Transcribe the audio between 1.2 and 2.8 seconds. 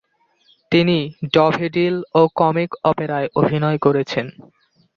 vaudeville ও comic